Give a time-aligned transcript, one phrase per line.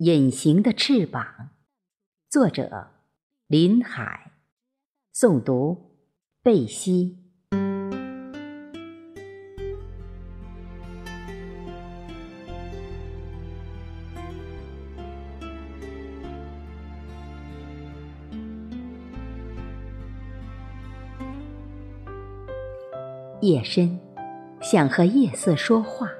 [0.00, 1.50] 隐形的翅膀，
[2.30, 2.88] 作者
[3.46, 4.32] 林海，
[5.14, 5.98] 诵读
[6.42, 7.18] 贝西。
[23.42, 24.00] 夜深，
[24.62, 26.10] 想和夜色说话。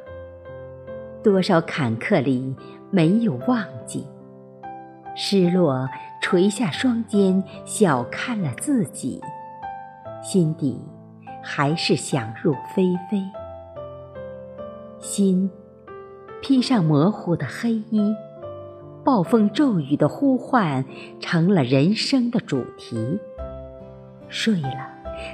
[1.23, 2.55] 多少坎坷里
[2.91, 4.07] 没有忘记，
[5.14, 5.89] 失落
[6.22, 9.21] 垂下双肩，小看了自己，
[10.22, 10.81] 心底
[11.43, 13.22] 还是想入非非。
[14.98, 15.50] 心
[16.43, 18.14] 披上模糊的黑衣，
[19.04, 20.84] 暴风骤雨的呼唤
[21.21, 23.18] 成了人生的主题。
[24.29, 24.89] 睡了，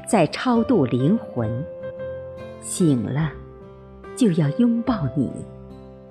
[0.09, 1.49] 再超度灵魂；
[2.61, 3.31] 醒了，
[4.17, 5.31] 就要拥抱你。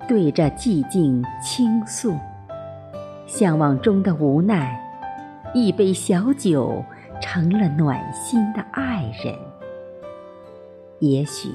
[0.08, 2.16] 对着寂静倾诉，
[3.26, 4.80] 向往中的无奈，
[5.52, 6.84] 一杯小酒
[7.20, 9.34] 成了暖心的爱人。
[11.00, 11.50] 也许，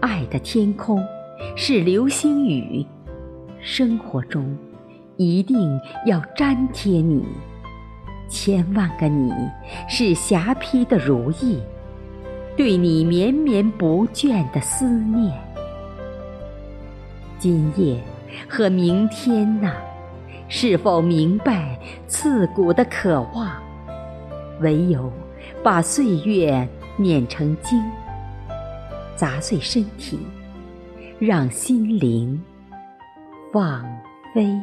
[0.00, 0.98] 爱的天空
[1.56, 2.84] 是流星雨，
[3.60, 4.56] 生活中
[5.16, 7.24] 一定要粘贴你。
[8.30, 9.32] 千万个你
[9.88, 11.60] 是霞披的如意，
[12.56, 15.32] 对你绵绵不倦的思念。
[17.38, 18.02] 今夜
[18.48, 19.72] 和明天呐，
[20.48, 23.50] 是否明白刺骨的渴望？
[24.60, 25.12] 唯有
[25.62, 27.80] 把岁月碾成精，
[29.14, 30.18] 砸碎身体，
[31.18, 32.42] 让心灵
[33.52, 33.84] 放
[34.34, 34.60] 飞。